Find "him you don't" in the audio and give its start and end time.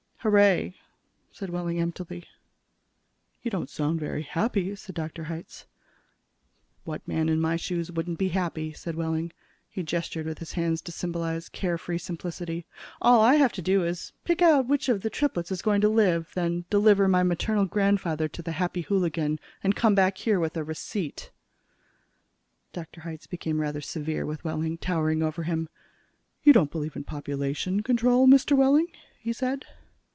25.41-26.69